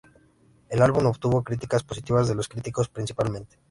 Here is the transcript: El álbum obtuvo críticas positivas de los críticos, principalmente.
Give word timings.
El 0.69 0.81
álbum 0.81 1.05
obtuvo 1.05 1.43
críticas 1.43 1.83
positivas 1.83 2.27
de 2.27 2.33
los 2.33 2.47
críticos, 2.49 2.89
principalmente. 2.89 3.59